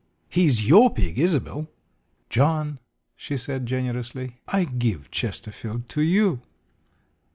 "He 0.29 0.47
is 0.47 0.67
your 0.67 0.91
pig, 0.91 1.19
Isobel." 1.19 1.67
"John," 2.31 2.79
she 3.15 3.37
said 3.37 3.67
generously, 3.67 4.41
"I 4.47 4.63
give 4.63 5.11
Chesterfield 5.11 5.87
to 5.89 6.01
you." 6.01 6.41